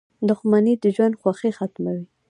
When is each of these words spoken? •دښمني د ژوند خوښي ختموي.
•دښمني 0.29 0.73
د 0.83 0.85
ژوند 0.95 1.15
خوښي 1.21 1.51
ختموي. 1.57 2.03